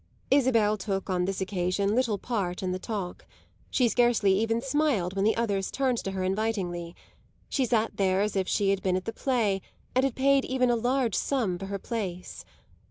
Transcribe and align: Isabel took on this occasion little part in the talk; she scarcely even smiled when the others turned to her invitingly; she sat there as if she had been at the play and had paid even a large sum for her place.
Isabel 0.31 0.77
took 0.77 1.11
on 1.11 1.25
this 1.25 1.41
occasion 1.41 1.93
little 1.93 2.17
part 2.17 2.63
in 2.63 2.71
the 2.71 2.79
talk; 2.79 3.27
she 3.69 3.87
scarcely 3.87 4.33
even 4.39 4.59
smiled 4.59 5.15
when 5.15 5.23
the 5.25 5.35
others 5.37 5.69
turned 5.69 5.99
to 5.99 6.13
her 6.13 6.23
invitingly; 6.23 6.95
she 7.49 7.65
sat 7.67 7.97
there 7.97 8.21
as 8.21 8.35
if 8.35 8.47
she 8.47 8.71
had 8.71 8.81
been 8.81 8.95
at 8.97 9.05
the 9.05 9.13
play 9.13 9.61
and 9.93 10.03
had 10.03 10.15
paid 10.15 10.43
even 10.45 10.71
a 10.71 10.75
large 10.75 11.13
sum 11.13 11.59
for 11.59 11.67
her 11.67 11.77
place. 11.77 12.43